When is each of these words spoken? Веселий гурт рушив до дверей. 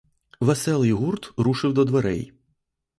Веселий 0.39 0.93
гурт 0.95 1.33
рушив 1.37 1.73
до 1.73 1.85
дверей. 1.85 2.33